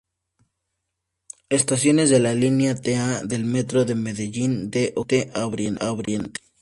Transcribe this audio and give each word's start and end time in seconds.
Estaciones 1.49 2.09
de 2.09 2.17
la 2.19 2.33
Linea 2.33 2.73
T-A 2.73 3.21
del 3.23 3.45
Metro 3.45 3.85
de 3.85 3.93
Medellín 3.93 4.71
de 4.71 4.93
occidente 4.95 5.39
a 5.79 5.91
oriente. 5.91 6.41